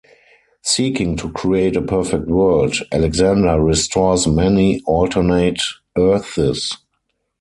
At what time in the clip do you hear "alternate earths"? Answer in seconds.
4.87-6.75